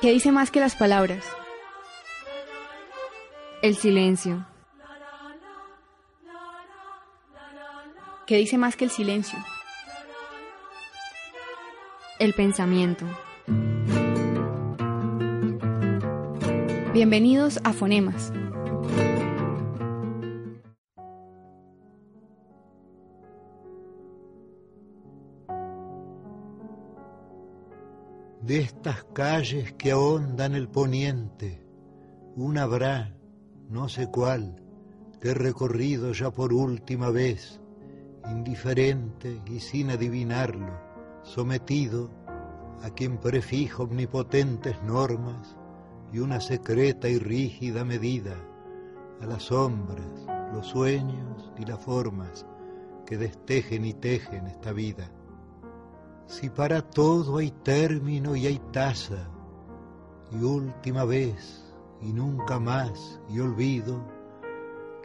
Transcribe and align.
¿Qué 0.00 0.12
dice 0.12 0.30
más 0.30 0.50
que 0.50 0.60
las 0.60 0.76
palabras? 0.76 1.24
El 3.62 3.76
silencio. 3.76 4.46
¿Qué 8.26 8.36
dice 8.36 8.58
más 8.58 8.76
que 8.76 8.84
el 8.84 8.90
silencio? 8.90 9.38
El 12.18 12.34
pensamiento. 12.34 13.06
Bienvenidos 16.92 17.58
a 17.64 17.72
Fonemas. 17.72 18.32
De 28.46 28.60
estas 28.60 29.02
calles 29.12 29.72
que 29.72 29.90
ahondan 29.90 30.54
el 30.54 30.68
poniente, 30.68 31.66
una 32.36 32.62
habrá, 32.62 33.12
no 33.68 33.88
sé 33.88 34.06
cuál, 34.06 34.62
que 35.20 35.30
he 35.30 35.34
recorrido 35.34 36.12
ya 36.12 36.30
por 36.30 36.52
última 36.52 37.10
vez, 37.10 37.60
indiferente 38.30 39.42
y 39.46 39.58
sin 39.58 39.90
adivinarlo, 39.90 40.78
sometido 41.24 42.08
a 42.84 42.90
quien 42.90 43.18
prefijo 43.18 43.82
omnipotentes 43.82 44.80
normas 44.84 45.56
y 46.12 46.20
una 46.20 46.40
secreta 46.40 47.08
y 47.08 47.18
rígida 47.18 47.84
medida, 47.84 48.36
a 49.20 49.26
las 49.26 49.42
sombras, 49.42 50.24
los 50.54 50.68
sueños 50.68 51.52
y 51.58 51.64
las 51.64 51.82
formas 51.84 52.46
que 53.06 53.16
destejen 53.18 53.84
y 53.84 53.92
tejen 53.92 54.46
esta 54.46 54.70
vida. 54.70 55.10
Si 56.26 56.50
para 56.50 56.82
todo 56.82 57.38
hay 57.38 57.50
término 57.50 58.34
y 58.34 58.46
hay 58.46 58.58
tasa, 58.72 59.30
y 60.32 60.42
última 60.42 61.04
vez 61.04 61.72
y 62.02 62.12
nunca 62.12 62.58
más 62.58 63.20
y 63.28 63.38
olvido, 63.38 64.04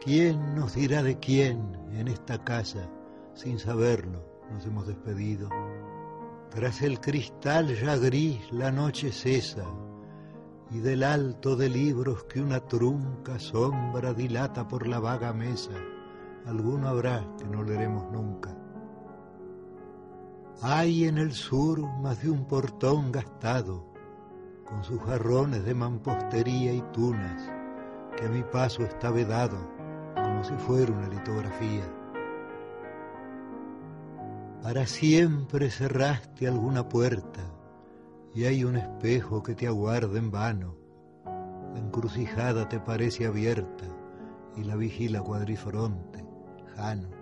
¿quién 0.02 0.56
nos 0.56 0.74
dirá 0.74 1.02
de 1.02 1.18
quién 1.20 1.78
en 1.92 2.08
esta 2.08 2.42
casa, 2.42 2.90
sin 3.34 3.60
saberlo, 3.60 4.24
nos 4.50 4.66
hemos 4.66 4.88
despedido? 4.88 5.48
Tras 6.50 6.82
el 6.82 7.00
cristal 7.00 7.74
ya 7.80 7.96
gris 7.96 8.52
la 8.52 8.72
noche 8.72 9.12
cesa, 9.12 9.64
y 10.72 10.78
del 10.80 11.04
alto 11.04 11.54
de 11.54 11.68
libros 11.68 12.24
que 12.24 12.40
una 12.40 12.60
trunca 12.60 13.38
sombra 13.38 14.12
dilata 14.12 14.66
por 14.66 14.88
la 14.88 14.98
vaga 14.98 15.32
mesa, 15.32 15.72
alguno 16.46 16.88
habrá 16.88 17.24
que 17.38 17.44
no 17.44 17.62
leeremos 17.62 18.10
nunca. 18.10 18.61
Hay 20.60 21.06
en 21.06 21.18
el 21.18 21.32
sur 21.32 21.80
más 22.00 22.22
de 22.22 22.30
un 22.30 22.44
portón 22.44 23.10
gastado, 23.10 23.84
con 24.68 24.84
sus 24.84 25.00
jarrones 25.02 25.64
de 25.64 25.74
mampostería 25.74 26.72
y 26.72 26.82
tunas, 26.92 27.50
que 28.16 28.26
a 28.26 28.28
mi 28.28 28.42
paso 28.42 28.82
está 28.82 29.10
vedado, 29.10 29.56
como 30.14 30.44
si 30.44 30.54
fuera 30.54 30.92
una 30.92 31.08
litografía. 31.08 31.84
Para 34.62 34.86
siempre 34.86 35.70
cerraste 35.70 36.46
alguna 36.46 36.88
puerta, 36.88 37.40
y 38.34 38.44
hay 38.44 38.64
un 38.64 38.76
espejo 38.76 39.42
que 39.42 39.54
te 39.54 39.66
aguarda 39.66 40.18
en 40.18 40.30
vano. 40.30 40.76
La 41.72 41.80
encrucijada 41.80 42.68
te 42.68 42.78
parece 42.78 43.26
abierta, 43.26 43.86
y 44.56 44.62
la 44.64 44.76
vigila 44.76 45.20
cuadrifronte, 45.22 46.24
Jano. 46.76 47.21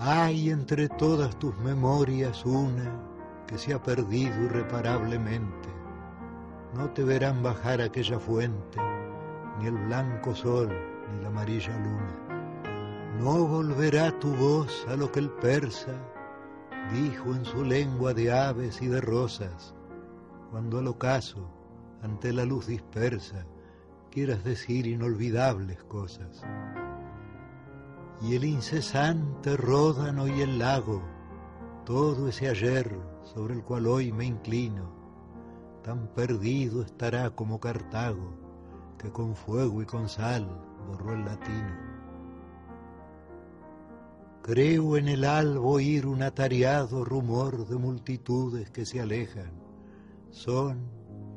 Hay 0.00 0.50
entre 0.50 0.88
todas 0.88 1.36
tus 1.40 1.58
memorias 1.58 2.46
una 2.46 3.02
que 3.48 3.58
se 3.58 3.74
ha 3.74 3.82
perdido 3.82 4.44
irreparablemente. 4.44 5.68
No 6.72 6.88
te 6.90 7.02
verán 7.02 7.42
bajar 7.42 7.80
aquella 7.80 8.20
fuente, 8.20 8.78
ni 9.58 9.66
el 9.66 9.76
blanco 9.76 10.36
sol, 10.36 10.68
ni 11.10 11.20
la 11.20 11.28
amarilla 11.28 11.76
luna. 11.78 13.18
No 13.18 13.44
volverá 13.44 14.16
tu 14.20 14.32
voz 14.36 14.86
a 14.88 14.94
lo 14.94 15.10
que 15.10 15.18
el 15.18 15.30
persa 15.30 15.94
dijo 16.92 17.34
en 17.34 17.44
su 17.44 17.64
lengua 17.64 18.14
de 18.14 18.30
aves 18.30 18.80
y 18.80 18.86
de 18.86 19.00
rosas, 19.00 19.74
cuando 20.52 20.78
al 20.78 20.86
ocaso, 20.86 21.50
ante 22.02 22.32
la 22.32 22.44
luz 22.44 22.68
dispersa, 22.68 23.44
quieras 24.12 24.44
decir 24.44 24.86
inolvidables 24.86 25.82
cosas 25.82 26.44
y 28.20 28.34
el 28.34 28.44
incesante 28.44 29.56
ródano 29.56 30.26
y 30.26 30.40
el 30.40 30.58
lago, 30.58 31.02
todo 31.84 32.28
ese 32.28 32.48
ayer 32.48 32.98
sobre 33.22 33.54
el 33.54 33.62
cual 33.62 33.86
hoy 33.86 34.12
me 34.12 34.24
inclino, 34.24 34.92
tan 35.82 36.08
perdido 36.08 36.82
estará 36.82 37.30
como 37.30 37.60
Cartago, 37.60 38.34
que 38.98 39.10
con 39.10 39.36
fuego 39.36 39.80
y 39.80 39.86
con 39.86 40.08
sal 40.08 40.46
borró 40.88 41.14
el 41.14 41.24
latino. 41.24 41.88
Creo 44.42 44.96
en 44.96 45.08
el 45.08 45.24
albo 45.24 45.72
oír 45.72 46.06
un 46.06 46.22
atareado 46.22 47.04
rumor 47.04 47.68
de 47.68 47.76
multitudes 47.76 48.70
que 48.70 48.86
se 48.86 49.00
alejan. 49.00 49.52
Son 50.30 50.88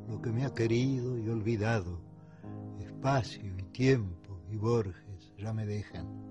lo 0.07 0.21
que 0.21 0.31
me 0.31 0.45
ha 0.45 0.53
querido 0.53 1.17
y 1.17 1.27
olvidado. 1.27 1.99
Espacio 2.79 3.53
y 3.57 3.63
tiempo 3.63 4.39
y 4.49 4.55
Borges 4.55 5.33
ya 5.37 5.51
me 5.53 5.65
dejan. 5.65 6.30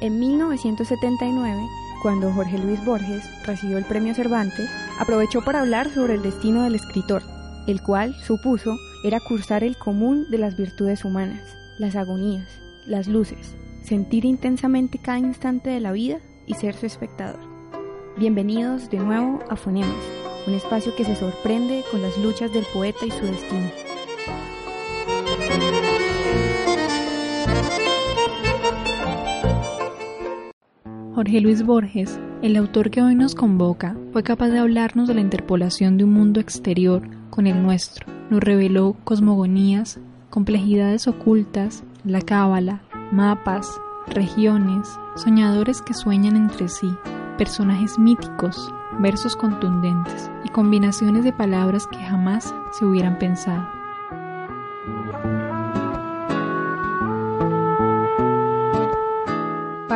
En 0.00 0.20
1979, 0.20 1.68
cuando 2.02 2.32
Jorge 2.32 2.56
Luis 2.56 2.84
Borges 2.84 3.24
recibió 3.44 3.78
el 3.78 3.84
premio 3.84 4.14
Cervantes, 4.14 4.70
aprovechó 5.00 5.42
para 5.42 5.60
hablar 5.60 5.90
sobre 5.90 6.14
el 6.14 6.22
destino 6.22 6.62
del 6.62 6.76
escritor, 6.76 7.20
el 7.66 7.82
cual, 7.82 8.14
supuso, 8.24 8.76
era 9.02 9.18
cursar 9.18 9.64
el 9.64 9.76
común 9.76 10.30
de 10.30 10.38
las 10.38 10.56
virtudes 10.56 11.04
humanas, 11.04 11.42
las 11.80 11.96
agonías, 11.96 12.46
las 12.86 13.08
luces, 13.08 13.56
sentir 13.82 14.24
intensamente 14.24 14.98
cada 14.98 15.18
instante 15.18 15.70
de 15.70 15.80
la 15.80 15.90
vida 15.90 16.20
y 16.46 16.54
ser 16.54 16.76
su 16.76 16.86
espectador. 16.86 17.40
Bienvenidos 18.16 18.90
de 18.90 18.98
nuevo 18.98 19.40
a 19.50 19.56
Fonemas, 19.56 19.90
un 20.46 20.54
espacio 20.54 20.94
que 20.94 21.04
se 21.04 21.16
sorprende 21.16 21.82
con 21.90 22.02
las 22.02 22.16
luchas 22.18 22.52
del 22.52 22.64
poeta 22.72 23.04
y 23.04 23.10
su 23.10 23.26
destino. 23.26 23.68
Jorge 31.28 31.42
Luis 31.42 31.62
Borges, 31.62 32.18
el 32.40 32.56
autor 32.56 32.90
que 32.90 33.02
hoy 33.02 33.14
nos 33.14 33.34
convoca, 33.34 33.94
fue 34.14 34.22
capaz 34.22 34.48
de 34.48 34.60
hablarnos 34.60 35.08
de 35.08 35.12
la 35.12 35.20
interpolación 35.20 35.98
de 35.98 36.04
un 36.04 36.14
mundo 36.14 36.40
exterior 36.40 37.02
con 37.28 37.46
el 37.46 37.62
nuestro. 37.62 38.06
Nos 38.30 38.42
reveló 38.42 38.96
cosmogonías, 39.04 40.00
complejidades 40.30 41.06
ocultas, 41.06 41.84
la 42.02 42.22
cábala, 42.22 42.80
mapas, 43.12 43.78
regiones, 44.06 44.88
soñadores 45.16 45.82
que 45.82 45.92
sueñan 45.92 46.34
entre 46.34 46.66
sí, 46.66 46.88
personajes 47.36 47.98
míticos, 47.98 48.72
versos 48.98 49.36
contundentes 49.36 50.30
y 50.46 50.48
combinaciones 50.48 51.24
de 51.24 51.34
palabras 51.34 51.86
que 51.88 51.98
jamás 51.98 52.54
se 52.72 52.86
hubieran 52.86 53.18
pensado. 53.18 53.77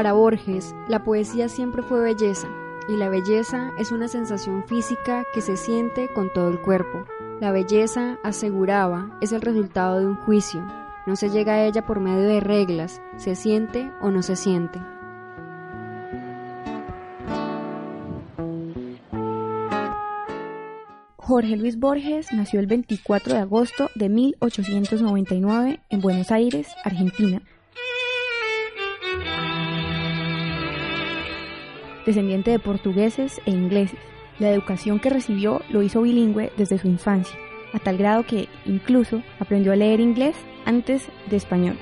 Para 0.03 0.15
Borges, 0.15 0.75
la 0.89 1.05
poesía 1.05 1.49
siempre 1.49 1.81
fue 1.81 2.01
belleza, 2.01 2.49
y 2.89 2.97
la 2.97 3.09
belleza 3.09 3.71
es 3.79 3.93
una 3.93 4.09
sensación 4.09 4.65
física 4.65 5.23
que 5.33 5.41
se 5.41 5.57
siente 5.57 6.09
con 6.13 6.29
todo 6.33 6.49
el 6.49 6.61
cuerpo. 6.61 7.05
La 7.41 7.53
belleza, 7.53 8.19
aseguraba, 8.25 9.17
es 9.21 9.31
el 9.31 9.41
resultado 9.41 10.01
de 10.01 10.07
un 10.07 10.17
juicio, 10.17 10.61
no 11.07 11.15
se 11.15 11.31
llega 11.31 11.53
a 11.53 11.65
ella 11.67 11.87
por 11.87 12.01
medio 12.01 12.27
de 12.27 12.41
reglas, 12.41 13.01
se 13.17 13.37
siente 13.37 13.93
o 14.01 14.11
no 14.11 14.25
se 14.25 14.35
siente. 14.35 14.81
Jorge 21.17 21.57
Luis 21.57 21.79
Borges 21.79 22.33
nació 22.33 22.59
el 22.59 22.67
24 22.67 23.35
de 23.35 23.39
agosto 23.39 23.89
de 23.95 24.09
1899 24.09 25.79
en 25.91 26.01
Buenos 26.01 26.33
Aires, 26.33 26.67
Argentina, 26.83 27.41
descendiente 32.07 32.51
de 32.51 32.59
portugueses 32.59 33.41
e 33.47 33.51
ingleses. 33.51 33.99
La 34.39 34.51
educación 34.51 34.99
que 34.99 35.11
recibió 35.11 35.63
lo 35.69 35.83
hizo 35.83 36.03
bilingüe 36.03 36.53
desde 36.57 36.79
su 36.79 36.89
infancia, 36.89 37.39
a 37.73 37.79
tal 37.79 37.99
grado 37.99 38.25
que 38.25 38.49
incluso 38.67 39.23
aprendió 39.39 39.73
a 39.73 39.77
leer 39.77 40.01
inglés 40.01 40.37
antes 40.65 41.09
de 41.29 41.37
español. 41.37 41.79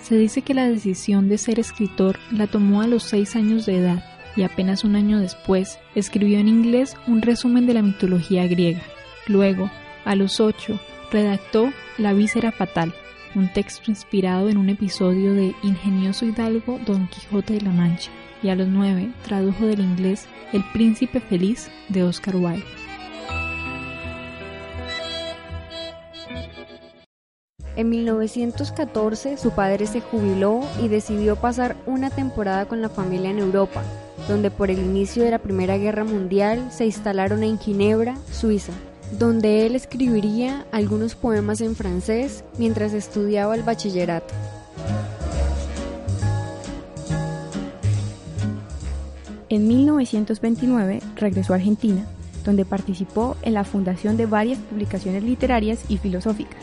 Se 0.00 0.16
dice 0.16 0.42
que 0.42 0.52
la 0.52 0.68
decisión 0.68 1.28
de 1.28 1.38
ser 1.38 1.60
escritor 1.60 2.18
la 2.30 2.46
tomó 2.46 2.82
a 2.82 2.86
los 2.86 3.04
seis 3.04 3.36
años 3.36 3.66
de 3.66 3.78
edad 3.78 4.04
y 4.36 4.42
apenas 4.42 4.84
un 4.84 4.96
año 4.96 5.20
después 5.20 5.78
escribió 5.94 6.38
en 6.38 6.48
inglés 6.48 6.96
un 7.06 7.22
resumen 7.22 7.66
de 7.66 7.74
la 7.74 7.82
mitología 7.82 8.46
griega. 8.46 8.82
Luego, 9.26 9.70
a 10.04 10.16
los 10.16 10.40
ocho, 10.40 10.80
redactó 11.12 11.72
La 11.98 12.12
víscera 12.14 12.52
fatal, 12.52 12.94
un 13.34 13.52
texto 13.52 13.90
inspirado 13.90 14.48
en 14.48 14.58
un 14.58 14.68
episodio 14.68 15.34
de 15.34 15.54
Ingenioso 15.62 16.24
Hidalgo 16.26 16.78
Don 16.86 17.08
Quijote 17.08 17.54
de 17.54 17.60
la 17.62 17.70
Mancha, 17.70 18.10
y 18.42 18.48
a 18.48 18.56
los 18.56 18.68
nueve 18.68 19.12
tradujo 19.24 19.66
del 19.66 19.80
inglés 19.80 20.26
El 20.52 20.64
Príncipe 20.72 21.20
Feliz 21.20 21.70
de 21.88 22.02
Oscar 22.02 22.36
Wilde. 22.36 22.64
En 27.74 27.88
1914 27.88 29.38
su 29.38 29.52
padre 29.52 29.86
se 29.86 30.02
jubiló 30.02 30.60
y 30.82 30.88
decidió 30.88 31.36
pasar 31.36 31.76
una 31.86 32.10
temporada 32.10 32.66
con 32.66 32.82
la 32.82 32.90
familia 32.90 33.30
en 33.30 33.38
Europa, 33.38 33.82
donde 34.28 34.50
por 34.50 34.70
el 34.70 34.78
inicio 34.78 35.24
de 35.24 35.30
la 35.30 35.38
Primera 35.38 35.78
Guerra 35.78 36.04
Mundial 36.04 36.70
se 36.70 36.84
instalaron 36.84 37.42
en 37.42 37.58
Ginebra, 37.58 38.16
Suiza, 38.30 38.72
donde 39.18 39.66
él 39.66 39.74
escribiría 39.74 40.66
algunos 40.72 41.14
poemas 41.14 41.60
en 41.60 41.76
francés 41.76 42.44
mientras 42.58 42.92
estudiaba 42.92 43.54
el 43.54 43.62
bachillerato. 43.62 44.34
En 49.48 49.68
1929 49.68 51.00
regresó 51.16 51.52
a 51.52 51.56
Argentina, 51.56 52.06
donde 52.44 52.64
participó 52.64 53.36
en 53.42 53.54
la 53.54 53.64
fundación 53.64 54.16
de 54.16 54.26
varias 54.26 54.58
publicaciones 54.58 55.22
literarias 55.22 55.80
y 55.88 55.98
filosóficas 55.98 56.62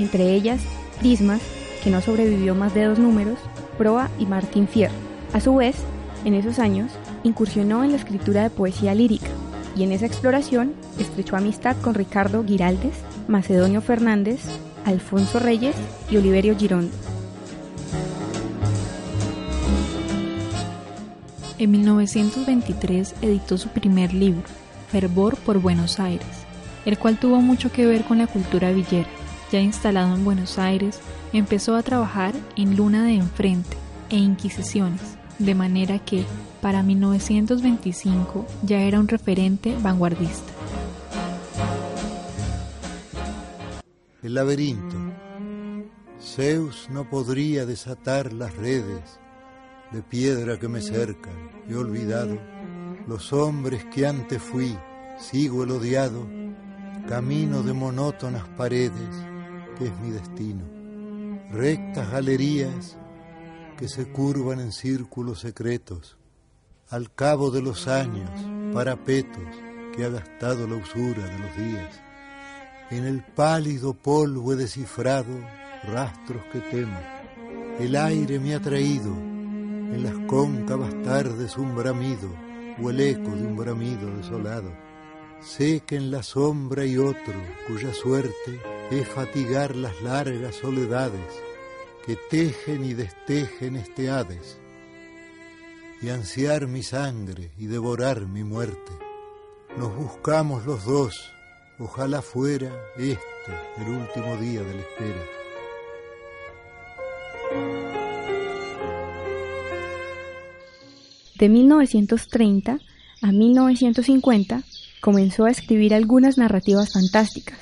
entre 0.00 0.34
ellas 0.34 0.60
Prismas, 0.98 1.40
que 1.82 1.90
no 1.90 2.00
sobrevivió 2.00 2.54
más 2.54 2.74
de 2.74 2.84
dos 2.84 2.98
números, 2.98 3.38
Proa 3.78 4.10
y 4.18 4.26
Martín 4.26 4.68
Fierro. 4.68 4.94
A 5.32 5.40
su 5.40 5.54
vez, 5.54 5.76
en 6.24 6.34
esos 6.34 6.58
años, 6.58 6.90
incursionó 7.22 7.84
en 7.84 7.92
la 7.92 7.96
escritura 7.96 8.42
de 8.42 8.50
poesía 8.50 8.94
lírica 8.94 9.28
y 9.76 9.82
en 9.82 9.92
esa 9.92 10.06
exploración 10.06 10.74
estrechó 10.98 11.36
amistad 11.36 11.76
con 11.80 11.94
Ricardo 11.94 12.44
Giraldes, 12.44 12.94
Macedonio 13.28 13.80
Fernández, 13.80 14.40
Alfonso 14.84 15.38
Reyes 15.38 15.76
y 16.10 16.16
Oliverio 16.16 16.56
Girondo. 16.56 16.94
En 21.58 21.70
1923 21.70 23.14
editó 23.20 23.58
su 23.58 23.68
primer 23.68 24.14
libro, 24.14 24.44
Fervor 24.90 25.36
por 25.36 25.58
Buenos 25.60 26.00
Aires, 26.00 26.26
el 26.86 26.98
cual 26.98 27.18
tuvo 27.18 27.40
mucho 27.40 27.70
que 27.70 27.86
ver 27.86 28.04
con 28.04 28.18
la 28.18 28.26
cultura 28.26 28.70
villera 28.70 29.08
ya 29.50 29.60
instalado 29.60 30.14
en 30.14 30.24
Buenos 30.24 30.58
Aires, 30.58 31.00
empezó 31.32 31.76
a 31.76 31.82
trabajar 31.82 32.34
en 32.56 32.76
Luna 32.76 33.04
de 33.04 33.14
Enfrente 33.14 33.76
e 34.08 34.16
Inquisiciones, 34.16 35.00
de 35.38 35.54
manera 35.54 35.98
que 35.98 36.24
para 36.60 36.82
1925 36.82 38.46
ya 38.62 38.80
era 38.80 39.00
un 39.00 39.08
referente 39.08 39.76
vanguardista. 39.80 40.52
El 44.22 44.34
laberinto. 44.34 44.96
Zeus 46.20 46.88
no 46.90 47.08
podría 47.08 47.64
desatar 47.64 48.32
las 48.32 48.54
redes 48.56 49.18
de 49.92 50.02
piedra 50.02 50.58
que 50.58 50.68
me 50.68 50.82
cercan. 50.82 51.50
He 51.68 51.74
olvidado 51.74 52.38
los 53.06 53.32
hombres 53.32 53.84
que 53.86 54.06
antes 54.06 54.42
fui, 54.42 54.76
sigo 55.18 55.64
el 55.64 55.70
odiado, 55.70 56.26
camino 57.08 57.62
de 57.62 57.72
monótonas 57.72 58.46
paredes 58.56 59.30
es 59.84 59.98
mi 60.00 60.10
destino. 60.10 60.64
Rectas 61.50 62.10
galerías 62.10 62.96
que 63.76 63.88
se 63.88 64.10
curvan 64.12 64.60
en 64.60 64.72
círculos 64.72 65.40
secretos. 65.40 66.18
Al 66.90 67.14
cabo 67.14 67.52
de 67.52 67.62
los 67.62 67.86
años, 67.86 68.28
parapetos 68.74 69.44
que 69.94 70.04
ha 70.04 70.08
gastado 70.08 70.66
la 70.66 70.74
usura 70.74 71.24
de 71.24 71.38
los 71.38 71.56
días. 71.56 72.00
En 72.90 73.04
el 73.04 73.22
pálido 73.22 73.94
polvo 73.94 74.52
he 74.52 74.56
descifrado 74.56 75.32
rastros 75.84 76.42
que 76.52 76.58
temo. 76.58 76.98
El 77.78 77.94
aire 77.94 78.40
me 78.40 78.56
ha 78.56 78.60
traído 78.60 79.12
en 79.12 80.02
las 80.02 80.14
cóncavas 80.26 80.90
tardes 81.04 81.56
un 81.56 81.76
bramido 81.76 82.28
o 82.82 82.90
el 82.90 82.98
eco 82.98 83.36
de 83.36 83.46
un 83.46 83.56
bramido 83.56 84.12
desolado. 84.16 84.72
Sé 85.40 85.84
que 85.86 85.94
en 85.94 86.10
la 86.10 86.24
sombra 86.24 86.82
hay 86.82 86.98
otro 86.98 87.40
cuya 87.68 87.94
suerte 87.94 88.60
es 88.90 89.06
fatigar 89.06 89.76
las 89.76 90.02
largas 90.02 90.56
soledades 90.56 91.40
que 92.04 92.16
tejen 92.28 92.84
y 92.84 92.94
destejen 92.94 93.76
este 93.76 94.10
Hades, 94.10 94.60
y 96.02 96.08
ansiar 96.08 96.66
mi 96.66 96.82
sangre 96.82 97.50
y 97.58 97.66
devorar 97.66 98.26
mi 98.26 98.42
muerte. 98.42 98.92
Nos 99.76 99.94
buscamos 99.94 100.64
los 100.64 100.84
dos, 100.84 101.30
ojalá 101.78 102.22
fuera 102.22 102.70
este 102.96 103.52
el 103.78 103.88
último 103.88 104.36
día 104.36 104.62
de 104.62 104.74
la 104.74 104.80
espera. 104.80 105.40
De 111.38 111.48
1930 111.48 112.78
a 113.22 113.32
1950 113.32 114.62
comenzó 115.00 115.44
a 115.44 115.50
escribir 115.50 115.94
algunas 115.94 116.36
narrativas 116.36 116.92
fantásticas, 116.92 117.58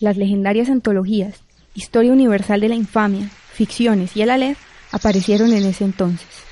las 0.00 0.16
legendarias 0.16 0.68
antologías, 0.68 1.40
Historia 1.74 2.12
Universal 2.12 2.60
de 2.60 2.68
la 2.68 2.74
Infamia, 2.74 3.30
Ficciones 3.52 4.16
y 4.16 4.22
El 4.22 4.30
Aleph 4.30 4.58
aparecieron 4.90 5.52
en 5.52 5.64
ese 5.64 5.84
entonces. 5.84 6.51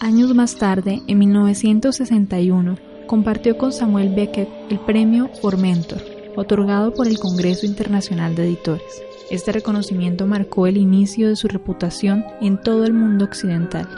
Años 0.00 0.32
más 0.32 0.54
tarde, 0.54 1.02
en 1.08 1.18
1961, 1.18 2.76
compartió 3.08 3.58
con 3.58 3.72
Samuel 3.72 4.14
Beckett 4.14 4.48
el 4.70 4.78
premio 4.78 5.28
Formentor, 5.42 6.00
otorgado 6.36 6.94
por 6.94 7.08
el 7.08 7.18
Congreso 7.18 7.66
Internacional 7.66 8.36
de 8.36 8.44
Editores. 8.44 9.02
Este 9.28 9.50
reconocimiento 9.50 10.24
marcó 10.24 10.68
el 10.68 10.76
inicio 10.76 11.28
de 11.28 11.34
su 11.34 11.48
reputación 11.48 12.24
en 12.40 12.60
todo 12.60 12.84
el 12.84 12.92
mundo 12.92 13.24
occidental. 13.24 13.88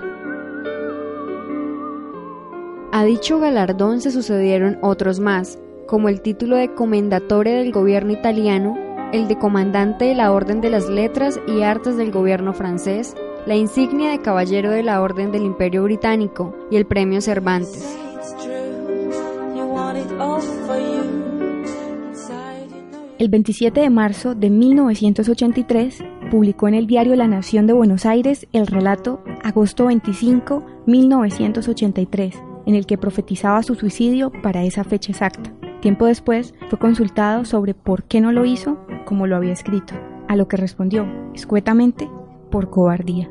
A 2.92 3.04
dicho 3.04 3.38
galardón 3.38 4.00
se 4.00 4.10
sucedieron 4.10 4.78
otros 4.80 5.20
más, 5.20 5.58
como 5.86 6.08
el 6.08 6.22
título 6.22 6.56
de 6.56 6.74
Comendatore 6.74 7.52
del 7.52 7.72
gobierno 7.72 8.12
italiano, 8.12 8.78
el 9.12 9.28
de 9.28 9.36
Comandante 9.36 10.06
de 10.06 10.14
la 10.14 10.32
Orden 10.32 10.62
de 10.62 10.70
las 10.70 10.88
Letras 10.88 11.38
y 11.46 11.60
Artes 11.60 11.98
del 11.98 12.10
gobierno 12.10 12.54
francés, 12.54 13.14
la 13.46 13.56
insignia 13.56 14.10
de 14.10 14.20
Caballero 14.20 14.70
de 14.70 14.82
la 14.82 15.00
Orden 15.00 15.32
del 15.32 15.44
Imperio 15.44 15.84
Británico 15.84 16.54
y 16.70 16.76
el 16.76 16.86
Premio 16.86 17.20
Cervantes. 17.20 17.96
El 23.18 23.28
27 23.28 23.80
de 23.80 23.90
marzo 23.90 24.34
de 24.34 24.50
1983 24.50 26.02
publicó 26.30 26.68
en 26.68 26.74
el 26.74 26.86
diario 26.86 27.16
La 27.16 27.26
Nación 27.26 27.66
de 27.66 27.72
Buenos 27.72 28.06
Aires 28.06 28.46
el 28.52 28.66
relato 28.66 29.22
Agosto 29.42 29.86
25, 29.86 30.64
1983, 30.86 32.42
en 32.66 32.74
el 32.74 32.86
que 32.86 32.98
profetizaba 32.98 33.62
su 33.62 33.74
suicidio 33.74 34.30
para 34.30 34.64
esa 34.64 34.84
fecha 34.84 35.12
exacta. 35.12 35.52
Tiempo 35.80 36.06
después 36.06 36.54
fue 36.68 36.78
consultado 36.78 37.44
sobre 37.44 37.74
por 37.74 38.04
qué 38.04 38.20
no 38.20 38.32
lo 38.32 38.44
hizo 38.44 38.78
como 39.04 39.26
lo 39.26 39.36
había 39.36 39.52
escrito, 39.52 39.94
a 40.28 40.36
lo 40.36 40.46
que 40.46 40.56
respondió, 40.56 41.06
escuetamente, 41.34 42.08
por 42.50 42.70
cobardía. 42.70 43.30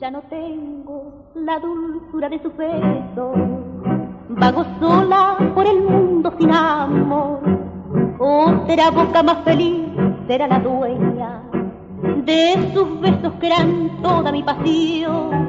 Ya 0.00 0.10
no 0.10 0.22
tengo 0.22 1.12
la 1.34 1.58
dulzura 1.58 2.28
de 2.28 2.40
su 2.42 2.50
beso, 2.52 3.32
vago 4.30 4.64
sola 4.80 5.52
por 5.54 5.66
el 5.66 5.82
mundo 5.82 6.32
sin 6.38 6.50
amor. 6.50 7.40
Oh, 8.18 8.64
será 8.66 8.90
boca 8.90 9.22
más 9.22 9.44
feliz, 9.44 9.86
será 10.26 10.46
la 10.48 10.60
dueña 10.60 11.42
de 12.24 12.70
sus 12.74 13.00
besos 13.00 13.32
que 13.40 13.46
eran 13.46 14.02
toda 14.02 14.30
mi 14.30 14.42
pasión. 14.42 15.48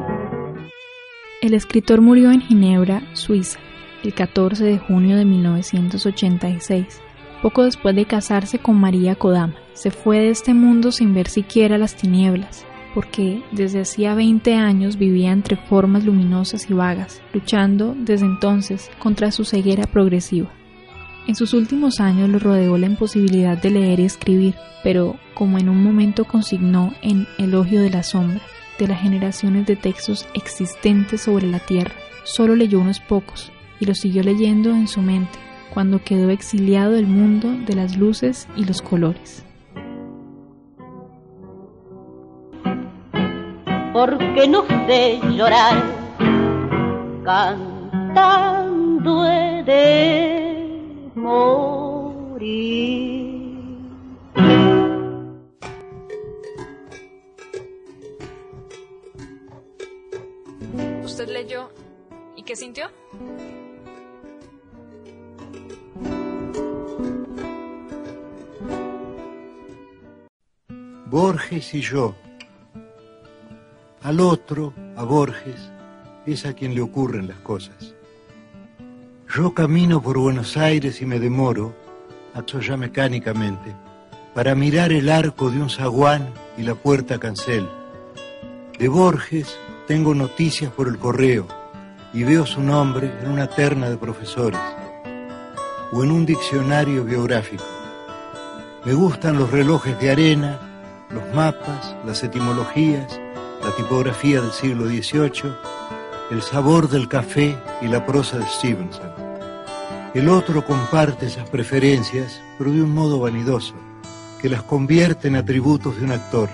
El 1.41 1.53
escritor 1.53 2.01
murió 2.01 2.31
en 2.31 2.41
Ginebra, 2.41 3.01
Suiza, 3.13 3.59
el 4.03 4.13
14 4.13 4.63
de 4.63 4.77
junio 4.77 5.17
de 5.17 5.25
1986. 5.25 7.01
Poco 7.41 7.63
después 7.63 7.95
de 7.95 8.05
casarse 8.05 8.59
con 8.59 8.79
María 8.79 9.15
Kodama, 9.15 9.55
se 9.73 9.91
fue 9.91 10.19
de 10.19 10.29
este 10.29 10.53
mundo 10.53 10.91
sin 10.91 11.13
ver 11.13 11.29
siquiera 11.29 11.77
las 11.77 11.95
tinieblas, 11.95 12.65
porque 12.99 13.41
desde 13.53 13.79
hacía 13.79 14.13
20 14.13 14.55
años 14.55 14.97
vivía 14.97 15.31
entre 15.31 15.55
formas 15.55 16.03
luminosas 16.03 16.69
y 16.69 16.73
vagas, 16.73 17.21
luchando 17.33 17.95
desde 17.97 18.25
entonces 18.25 18.91
contra 18.99 19.31
su 19.31 19.45
ceguera 19.45 19.85
progresiva. 19.85 20.49
En 21.25 21.35
sus 21.35 21.53
últimos 21.53 22.01
años 22.01 22.27
lo 22.27 22.39
rodeó 22.39 22.77
la 22.77 22.87
imposibilidad 22.87 23.57
de 23.57 23.69
leer 23.69 24.01
y 24.01 24.03
escribir, 24.03 24.55
pero 24.83 25.15
como 25.33 25.57
en 25.57 25.69
un 25.69 25.81
momento 25.81 26.25
consignó 26.25 26.93
en 27.01 27.25
Elogio 27.37 27.81
de 27.81 27.89
la 27.89 28.03
Sombra, 28.03 28.41
de 28.77 28.89
las 28.89 29.01
generaciones 29.01 29.65
de 29.65 29.77
textos 29.77 30.27
existentes 30.33 31.21
sobre 31.21 31.47
la 31.47 31.59
Tierra, 31.59 31.95
solo 32.25 32.53
leyó 32.53 32.81
unos 32.81 32.99
pocos 32.99 33.49
y 33.79 33.85
los 33.85 33.99
siguió 33.99 34.23
leyendo 34.23 34.71
en 34.71 34.89
su 34.89 35.01
mente 35.01 35.39
cuando 35.73 36.03
quedó 36.03 36.31
exiliado 36.31 36.91
del 36.91 37.07
mundo 37.07 37.49
de 37.65 37.75
las 37.75 37.95
luces 37.95 38.49
y 38.57 38.65
los 38.65 38.81
colores. 38.81 39.45
Porque 43.99 44.47
no 44.47 44.65
sé 44.87 45.19
llorar 45.29 45.75
cantando 47.25 49.23
de 49.23 51.11
¿Usted 61.03 61.27
leyó 61.27 61.69
y 62.37 62.43
qué 62.43 62.55
sintió? 62.55 62.85
Borges 71.07 71.73
y 71.73 71.81
yo. 71.81 72.15
Al 74.01 74.21
otro, 74.21 74.73
a 74.95 75.03
Borges, 75.03 75.71
es 76.25 76.45
a 76.45 76.53
quien 76.53 76.73
le 76.73 76.79
ocurren 76.79 77.27
las 77.27 77.39
cosas. 77.39 77.93
Yo 79.35 79.53
camino 79.53 80.01
por 80.01 80.17
Buenos 80.17 80.55
Aires 80.55 81.01
y 81.01 81.05
me 81.05 81.19
demoro, 81.19 81.75
acto 82.33 82.61
ya 82.61 82.77
mecánicamente, 82.77 83.75
para 84.33 84.55
mirar 84.55 84.93
el 84.93 85.09
arco 85.09 85.51
de 85.51 85.61
un 85.61 85.69
zaguán 85.69 86.29
y 86.57 86.63
la 86.63 86.75
puerta 86.75 87.19
cancel. 87.19 87.67
De 88.77 88.87
Borges 88.87 89.57
tengo 89.85 90.15
noticias 90.15 90.71
por 90.71 90.87
el 90.87 90.97
correo 90.97 91.45
y 92.13 92.23
veo 92.23 92.45
su 92.45 92.61
nombre 92.61 93.11
en 93.21 93.29
una 93.29 93.47
terna 93.47 93.89
de 93.89 93.97
profesores 93.97 94.61
o 95.91 96.03
en 96.05 96.11
un 96.11 96.25
diccionario 96.25 97.03
biográfico. 97.03 97.65
Me 98.85 98.93
gustan 98.93 99.37
los 99.37 99.51
relojes 99.51 99.99
de 99.99 100.09
arena, 100.09 100.57
los 101.09 101.35
mapas, 101.35 101.97
las 102.05 102.23
etimologías, 102.23 103.19
la 103.63 103.75
tipografía 103.75 104.41
del 104.41 104.51
siglo 104.51 104.85
XVIII, 104.87 105.53
el 106.31 106.41
sabor 106.41 106.89
del 106.89 107.07
café 107.07 107.57
y 107.81 107.87
la 107.87 108.05
prosa 108.05 108.37
de 108.37 108.45
Stevenson. 108.45 109.11
El 110.13 110.29
otro 110.29 110.65
comparte 110.65 111.27
esas 111.27 111.49
preferencias, 111.49 112.41
pero 112.57 112.71
de 112.71 112.81
un 112.81 112.93
modo 112.93 113.19
vanidoso, 113.19 113.75
que 114.41 114.49
las 114.49 114.63
convierte 114.63 115.27
en 115.27 115.35
atributos 115.35 115.97
de 115.97 116.05
un 116.05 116.11
actor. 116.11 116.49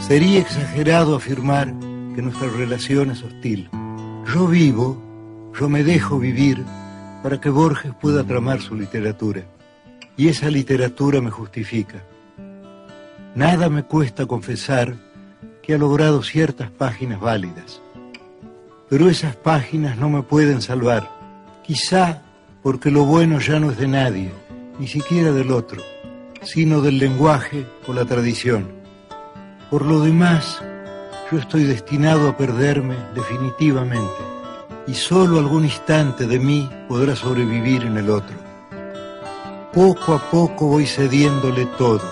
Sería 0.00 0.40
exagerado 0.40 1.14
afirmar 1.14 1.68
que 2.14 2.22
nuestra 2.22 2.48
relación 2.48 3.10
es 3.10 3.22
hostil. 3.22 3.70
Yo 4.32 4.46
vivo, 4.46 5.00
yo 5.58 5.68
me 5.68 5.84
dejo 5.84 6.18
vivir 6.18 6.64
para 7.22 7.40
que 7.40 7.50
Borges 7.50 7.92
pueda 8.00 8.24
tramar 8.24 8.60
su 8.60 8.74
literatura. 8.74 9.42
Y 10.16 10.28
esa 10.28 10.50
literatura 10.50 11.20
me 11.20 11.30
justifica. 11.30 12.02
Nada 13.34 13.68
me 13.68 13.84
cuesta 13.84 14.26
confesar 14.26 14.94
ha 15.72 15.78
logrado 15.78 16.22
ciertas 16.22 16.70
páginas 16.70 17.20
válidas. 17.20 17.80
Pero 18.88 19.08
esas 19.08 19.36
páginas 19.36 19.96
no 19.96 20.08
me 20.08 20.22
pueden 20.22 20.60
salvar 20.60 21.20
Quizá 21.70 22.20
porque 22.64 22.90
lo 22.90 23.04
bueno 23.04 23.38
ya 23.38 23.60
no 23.60 23.70
es 23.70 23.78
de 23.78 23.86
nadie, 23.86 24.32
ni 24.80 24.88
siquiera 24.88 25.30
del 25.30 25.52
otro, 25.52 25.80
sino 26.42 26.80
del 26.80 26.98
lenguaje 26.98 27.64
o 27.86 27.92
la 27.92 28.04
tradición. 28.04 28.66
Por 29.70 29.86
lo 29.86 30.00
demás, 30.00 30.60
yo 31.30 31.38
estoy 31.38 31.62
destinado 31.62 32.28
a 32.28 32.36
perderme 32.36 32.96
definitivamente, 33.14 34.20
y 34.88 34.94
solo 34.94 35.38
algún 35.38 35.62
instante 35.62 36.26
de 36.26 36.40
mí 36.40 36.68
podrá 36.88 37.14
sobrevivir 37.14 37.82
en 37.82 37.96
el 37.96 38.10
otro. 38.10 38.36
Poco 39.72 40.14
a 40.14 40.30
poco 40.30 40.66
voy 40.66 40.86
cediéndole 40.86 41.66
todo, 41.78 42.02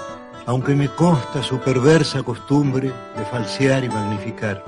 aunque 0.49 0.75
me 0.75 0.89
consta 0.89 1.43
su 1.43 1.61
perversa 1.61 2.23
costumbre 2.23 2.91
de 3.19 3.25
falsear 3.31 3.85
y 3.85 3.91
magnificar. 3.91 4.65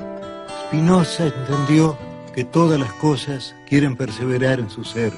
Spinoza 0.67 1.29
entendió 1.29 1.97
que 2.35 2.45
todas 2.45 2.79
las 2.79 2.93
cosas 2.93 3.55
quieren 3.67 3.97
perseverar 3.97 4.61
en 4.61 4.69
su 4.69 4.85
ser. 4.85 5.11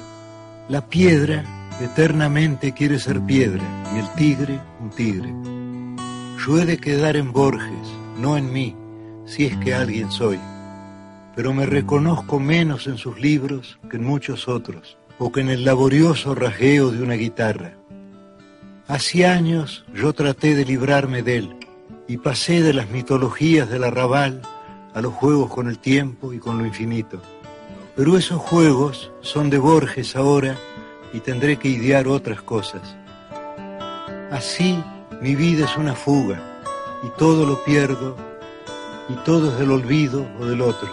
La 0.69 0.87
piedra 0.87 1.43
eternamente 1.81 2.71
quiere 2.71 2.97
ser 2.97 3.19
piedra 3.25 3.61
y 3.93 3.99
el 3.99 4.09
tigre 4.13 4.57
un 4.79 4.89
tigre. 4.91 5.33
Yo 6.47 6.57
he 6.57 6.65
de 6.65 6.77
quedar 6.77 7.17
en 7.17 7.33
Borges, 7.33 7.89
no 8.17 8.37
en 8.37 8.53
mí, 8.53 8.73
si 9.25 9.47
es 9.47 9.57
que 9.57 9.73
alguien 9.73 10.11
soy. 10.11 10.39
Pero 11.35 11.53
me 11.53 11.65
reconozco 11.65 12.39
menos 12.39 12.87
en 12.87 12.97
sus 12.97 13.19
libros 13.19 13.79
que 13.91 13.97
en 13.97 14.05
muchos 14.05 14.47
otros, 14.47 14.97
o 15.19 15.29
que 15.29 15.41
en 15.41 15.49
el 15.49 15.65
laborioso 15.65 16.33
rasgueo 16.33 16.89
de 16.89 17.03
una 17.03 17.15
guitarra. 17.15 17.82
Hace 18.93 19.25
años 19.25 19.83
yo 19.91 20.13
traté 20.13 20.53
de 20.53 20.65
librarme 20.65 21.23
de 21.23 21.37
él 21.37 21.55
y 22.07 22.17
pasé 22.17 22.61
de 22.61 22.75
las 22.75 22.91
mitologías 22.91 23.67
del 23.67 23.85
arrabal 23.85 24.43
a 24.93 25.01
los 25.01 25.15
juegos 25.15 25.49
con 25.49 25.67
el 25.67 25.79
tiempo 25.79 26.31
y 26.31 26.37
con 26.37 26.59
lo 26.59 26.65
infinito. 26.67 27.19
Pero 27.95 28.15
esos 28.15 28.39
juegos 28.39 29.11
son 29.21 29.49
de 29.49 29.57
Borges 29.57 30.15
ahora 30.15 30.55
y 31.11 31.21
tendré 31.21 31.57
que 31.57 31.69
idear 31.69 32.07
otras 32.07 32.43
cosas. 32.43 32.95
Así 34.29 34.77
mi 35.19 35.33
vida 35.33 35.65
es 35.65 35.75
una 35.75 35.95
fuga 35.95 36.39
y 37.01 37.09
todo 37.17 37.47
lo 37.47 37.63
pierdo 37.63 38.15
y 39.09 39.15
todo 39.25 39.53
es 39.53 39.57
del 39.57 39.71
olvido 39.71 40.23
o 40.39 40.45
del 40.45 40.61
otro. 40.61 40.89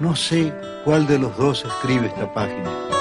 No 0.00 0.16
sé 0.16 0.52
cuál 0.84 1.06
de 1.06 1.20
los 1.20 1.36
dos 1.36 1.64
escribe 1.64 2.08
esta 2.08 2.34
página. 2.34 2.93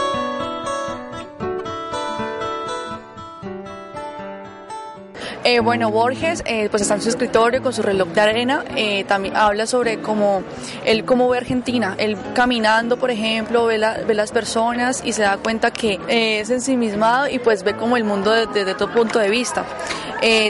Eh, 5.46 5.60
bueno, 5.60 5.92
Borges, 5.92 6.42
eh, 6.46 6.70
pues 6.70 6.84
está 6.84 6.94
en 6.96 7.02
su 7.02 7.10
escritorio 7.10 7.62
con 7.62 7.74
su 7.74 7.82
reloj 7.82 8.08
de 8.10 8.22
arena, 8.22 8.64
eh, 8.78 9.04
también 9.04 9.36
habla 9.36 9.68
sobre 9.68 10.00
cómo 10.00 10.42
él 10.86 11.04
cómo 11.04 11.28
ve 11.28 11.38
Argentina, 11.38 11.96
él 11.98 12.16
caminando, 12.34 12.96
por 12.96 13.12
ejemplo, 13.12 13.66
ve, 13.66 13.78
ve 14.08 14.14
las 14.14 14.32
personas 14.32 15.02
y 15.04 15.12
se 15.12 15.24
da 15.24 15.36
cuenta 15.36 15.72
que 15.72 16.00
es 16.08 16.50
ensimismado 16.50 17.28
y 17.28 17.40
pues 17.40 17.64
ve 17.64 17.76
como 17.76 17.98
el 17.98 18.06
mundo 18.06 18.32
desde, 18.32 18.64
desde 18.64 18.88
punto 18.88 19.20
de 19.20 19.30
vista. 19.30 19.66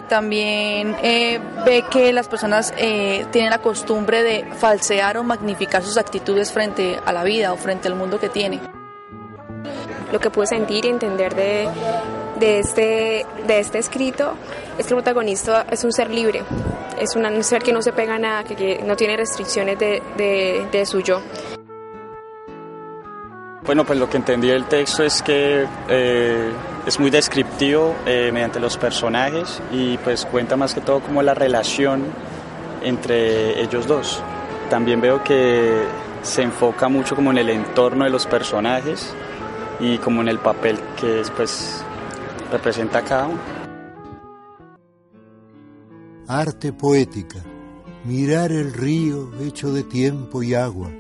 también 0.08 0.96
ve 1.02 1.84
que 1.90 2.14
las 2.14 2.28
personas 2.28 2.72
tienen 2.76 3.50
la 3.50 3.58
costumbre 3.58 4.22
de 4.22 4.46
falsear 4.58 5.18
o 5.18 5.24
magnificar 5.24 5.82
sus 5.82 5.98
actitudes 5.98 6.52
frente 6.52 7.00
a 7.04 7.12
la 7.12 7.24
vida 7.24 7.52
o 7.52 7.58
frente 7.58 7.88
al 7.88 7.96
mundo 7.96 8.20
que 8.20 8.30
tiene. 8.30 8.60
Lo 10.12 10.20
que 10.20 10.30
pude 10.30 10.46
sentir 10.46 10.86
y 10.86 10.90
entender 10.90 11.34
de, 11.34 11.68
de 12.40 12.60
este, 12.60 13.26
de 13.48 13.60
este 13.60 13.80
escrito 13.80 14.34
es 14.78 14.88
que 14.88 14.94
el 14.94 15.02
protagonista 15.02 15.66
es 15.70 15.84
un 15.84 15.92
ser 15.92 16.10
libre, 16.10 16.44
es 17.00 17.16
un 17.16 17.44
ser 17.44 17.62
que 17.62 17.74
no 17.74 17.82
se 17.82 17.94
pega 17.94 18.18
nada, 18.18 18.44
que, 18.44 18.82
no 18.84 18.96
tiene 18.96 19.18
restricciones 19.18 19.78
de, 19.80 20.02
de, 20.72 20.86
su 20.86 21.02
yo. 21.02 21.22
Bueno, 23.66 23.86
pues 23.86 23.98
lo 23.98 24.10
que 24.10 24.18
entendí 24.18 24.50
del 24.50 24.66
texto 24.66 25.04
es 25.04 25.22
que 25.22 25.66
eh, 25.88 26.52
es 26.86 27.00
muy 27.00 27.10
descriptivo 27.10 27.96
eh, 28.06 28.30
mediante 28.34 28.60
los 28.60 28.78
personajes 28.78 29.62
y 29.72 29.98
pues 30.00 30.26
cuenta 30.26 30.58
más 30.58 30.74
que 30.74 30.82
todo 30.82 31.00
como 31.00 31.22
la 31.22 31.34
relación 31.34 32.04
entre 32.84 33.62
ellos 33.62 33.88
dos. 33.88 34.22
También 34.70 35.00
veo 35.00 35.24
que 35.24 35.84
se 36.24 36.42
enfoca 36.42 36.90
mucho 36.90 37.16
como 37.16 37.32
en 37.32 37.38
el 37.38 37.50
entorno 37.50 38.04
de 38.04 38.10
los 38.10 38.26
personajes 38.28 39.14
y 39.80 39.98
como 39.98 40.22
en 40.22 40.28
el 40.28 40.40
papel 40.40 40.78
que 41.00 41.08
después 41.08 41.86
representa 42.54 43.04
cada. 43.04 43.32
Arte 46.28 46.72
poética, 46.72 47.44
mirar 48.06 48.52
el 48.52 48.72
río 48.74 49.32
hecho 49.42 49.74
de 49.74 49.84
tiempo 49.84 50.44
y 50.44 50.54
agua 50.54 50.92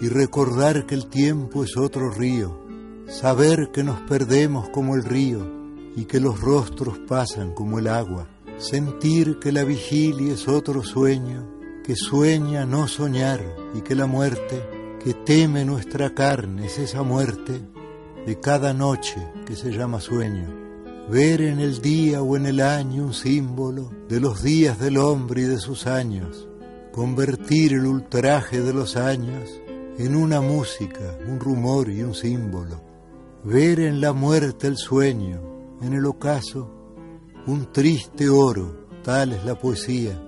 y 0.00 0.08
recordar 0.08 0.84
que 0.84 0.94
el 0.94 1.06
tiempo 1.06 1.64
es 1.64 1.78
otro 1.78 2.10
río, 2.10 2.60
saber 3.06 3.70
que 3.72 3.82
nos 3.82 4.00
perdemos 4.02 4.68
como 4.68 4.94
el 4.94 5.04
río 5.04 5.50
y 5.96 6.04
que 6.04 6.20
los 6.20 6.38
rostros 6.40 6.98
pasan 7.08 7.54
como 7.54 7.78
el 7.78 7.88
agua, 7.88 8.28
sentir 8.58 9.38
que 9.38 9.50
la 9.50 9.64
vigilia 9.64 10.34
es 10.34 10.46
otro 10.46 10.82
sueño, 10.82 11.48
que 11.84 11.96
sueña 11.96 12.66
no 12.66 12.86
soñar 12.86 13.40
y 13.74 13.80
que 13.80 13.94
la 13.94 14.06
muerte, 14.06 14.62
que 15.02 15.14
teme 15.14 15.64
nuestra 15.64 16.14
carne 16.14 16.66
es 16.66 16.78
esa 16.78 17.02
muerte 17.02 17.62
de 18.26 18.40
cada 18.40 18.74
noche 18.74 19.26
que 19.46 19.56
se 19.56 19.70
llama 19.70 19.98
sueño 19.98 20.61
ver 21.10 21.40
en 21.42 21.60
el 21.60 21.80
día 21.80 22.22
o 22.22 22.36
en 22.36 22.46
el 22.46 22.60
año 22.60 23.04
un 23.04 23.14
símbolo 23.14 23.90
de 24.08 24.20
los 24.20 24.42
días 24.42 24.78
del 24.78 24.98
hombre 24.98 25.42
y 25.42 25.44
de 25.44 25.58
sus 25.58 25.86
años, 25.86 26.48
convertir 26.92 27.72
el 27.72 27.86
ultraje 27.86 28.60
de 28.60 28.72
los 28.72 28.96
años 28.96 29.60
en 29.98 30.16
una 30.16 30.40
música, 30.40 31.18
un 31.28 31.40
rumor 31.40 31.90
y 31.90 32.02
un 32.02 32.14
símbolo, 32.14 32.80
ver 33.44 33.80
en 33.80 34.00
la 34.00 34.12
muerte 34.12 34.66
el 34.68 34.76
sueño, 34.76 35.40
en 35.82 35.92
el 35.92 36.06
ocaso, 36.06 36.70
un 37.46 37.72
triste 37.72 38.28
oro, 38.28 38.86
tal 39.02 39.32
es 39.32 39.44
la 39.44 39.58
poesía, 39.58 40.20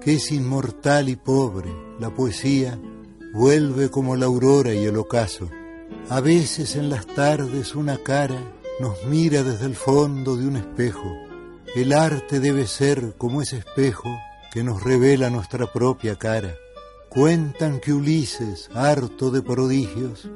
que 0.00 0.14
es 0.14 0.32
inmortal 0.32 1.08
y 1.08 1.16
pobre, 1.16 1.70
la 2.00 2.14
poesía 2.14 2.78
vuelve 3.32 3.90
como 3.90 4.16
la 4.16 4.26
aurora 4.26 4.74
y 4.74 4.84
el 4.84 4.96
ocaso. 4.96 5.48
A 6.08 6.20
veces 6.20 6.76
en 6.76 6.90
las 6.90 7.06
tardes 7.06 7.74
una 7.74 7.98
cara 7.98 8.40
nos 8.80 9.04
mira 9.04 9.42
desde 9.42 9.66
el 9.66 9.76
fondo 9.76 10.36
de 10.36 10.46
un 10.46 10.56
espejo. 10.56 11.12
El 11.74 11.92
arte 11.92 12.40
debe 12.40 12.66
ser 12.66 13.14
como 13.16 13.42
ese 13.42 13.58
espejo 13.58 14.08
que 14.52 14.62
nos 14.62 14.82
revela 14.82 15.30
nuestra 15.30 15.72
propia 15.72 16.16
cara. 16.16 16.54
Cuentan 17.08 17.80
que 17.80 17.92
Ulises, 17.92 18.70
harto 18.74 19.30
de 19.30 19.42
prodigios, 19.42 20.28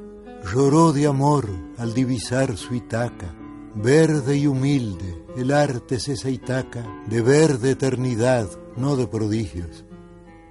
lloró 0.51 0.93
de 0.93 1.07
amor 1.07 1.49
al 1.77 1.93
divisar 1.93 2.57
su 2.57 2.75
Itaca. 2.75 3.33
Verde 3.75 4.37
y 4.37 4.47
humilde, 4.47 5.23
el 5.35 5.51
arte 5.51 5.95
es 5.95 6.07
esa 6.07 6.29
Itaca 6.29 6.83
de 7.07 7.21
verde 7.21 7.71
eternidad, 7.71 8.49
no 8.75 8.95
de 8.95 9.07
prodigios. 9.07 9.85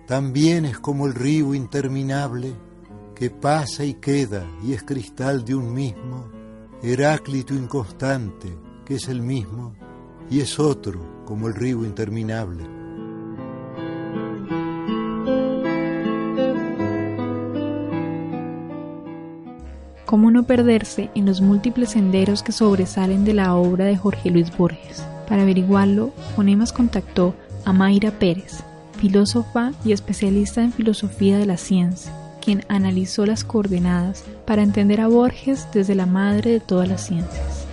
También 0.06 0.64
es 0.64 0.78
como 0.78 1.06
el 1.06 1.14
río 1.14 1.54
interminable 1.54 2.54
que 3.16 3.30
pasa 3.30 3.84
y 3.84 3.94
queda 3.94 4.46
y 4.62 4.74
es 4.74 4.84
cristal 4.84 5.44
de 5.44 5.56
un 5.56 5.72
mismo, 5.74 6.35
Heráclito 6.82 7.54
inconstante, 7.54 8.54
que 8.84 8.96
es 8.96 9.08
el 9.08 9.22
mismo, 9.22 9.74
y 10.30 10.40
es 10.40 10.60
otro 10.60 11.24
como 11.24 11.48
el 11.48 11.54
río 11.54 11.84
interminable. 11.84 12.64
¿Cómo 20.04 20.30
no 20.30 20.44
perderse 20.44 21.10
en 21.14 21.26
los 21.26 21.40
múltiples 21.40 21.90
senderos 21.90 22.42
que 22.42 22.52
sobresalen 22.52 23.24
de 23.24 23.32
la 23.32 23.54
obra 23.54 23.86
de 23.86 23.96
Jorge 23.96 24.30
Luis 24.30 24.56
Borges? 24.56 25.02
Para 25.28 25.42
averiguarlo, 25.42 26.12
Fonemas 26.36 26.72
contactó 26.72 27.34
a 27.64 27.72
Mayra 27.72 28.12
Pérez, 28.12 28.62
filósofa 29.00 29.72
y 29.84 29.92
especialista 29.92 30.62
en 30.62 30.72
filosofía 30.72 31.38
de 31.38 31.46
la 31.46 31.56
ciencia, 31.56 32.12
quien 32.46 32.64
analizó 32.68 33.26
las 33.26 33.42
coordenadas 33.42 34.22
para 34.46 34.62
entender 34.62 35.00
a 35.00 35.08
Borges 35.08 35.66
desde 35.72 35.96
la 35.96 36.06
madre 36.06 36.52
de 36.52 36.60
todas 36.60 36.88
las 36.88 37.04
ciencias. 37.04 37.66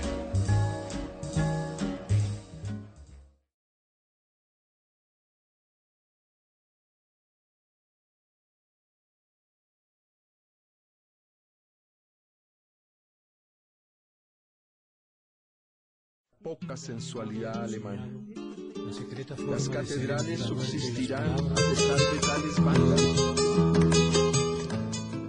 poca 16.41 16.75
sensualidad 16.75 17.63
alemana. 17.63 18.05
Las 19.49 19.69
catedrales 19.69 20.41
subsistirán 20.41 21.35
a 21.39 21.55
pesar 21.55 21.97
de 21.97 22.19
tales 22.19 22.59
vándalos. 22.59 23.42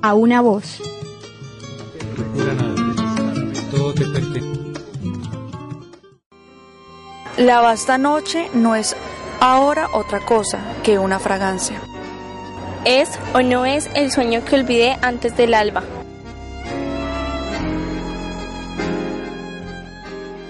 A 0.06 0.12
una 0.12 0.42
voz. 0.42 0.82
La 7.38 7.62
vasta 7.62 7.96
noche 7.96 8.50
no 8.52 8.75
es 8.75 8.94
ahora 9.40 9.88
otra 9.94 10.20
cosa 10.20 10.58
que 10.82 10.99
una 10.99 11.18
fragancia. 11.18 11.80
¿Es 12.84 13.18
o 13.32 13.40
no 13.40 13.64
es 13.64 13.88
el 13.94 14.12
sueño 14.12 14.44
que 14.44 14.56
olvidé 14.56 14.99
antes 15.00 15.38
del 15.38 15.54
alba? 15.54 15.82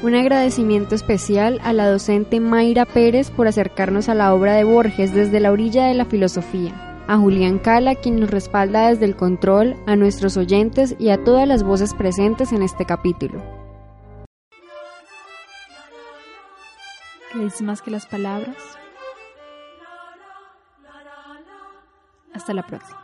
Un 0.02 0.16
agradecimiento 0.16 0.96
especial 0.96 1.61
a 1.62 1.73
la 1.73 1.88
docente 1.88 2.40
Mayra 2.40 2.87
Pérez 2.87 3.30
por 3.30 3.46
acercarnos 3.46 4.08
a 4.08 4.14
la 4.14 4.34
obra 4.34 4.54
de 4.54 4.64
Borges 4.64 5.14
desde 5.14 5.38
la 5.38 5.52
orilla 5.52 5.87
de 5.87 5.94
la 5.94 6.06
filosofía, 6.06 6.93
a 7.07 7.19
Julián 7.19 7.59
Cala 7.59 7.95
quien 7.95 8.21
nos 8.21 8.31
respalda 8.31 8.88
desde 8.88 9.05
el 9.05 9.17
control, 9.17 9.77
a 9.87 9.97
nuestros 9.97 10.37
oyentes 10.37 10.97
y 10.99 11.11
a 11.11 11.23
todas 11.23 11.47
las 11.47 11.62
voces 11.62 11.95
presentes 11.95 12.53
en 12.53 12.62
este 12.62 12.85
capítulo. 12.85 13.43
¿Qué 17.33 17.47
es 17.47 17.61
más 17.62 17.83
que 17.83 17.90
las 17.90 18.07
palabras? 18.07 18.57
Hasta 22.33 22.55
la 22.55 22.67
próxima. 22.67 23.04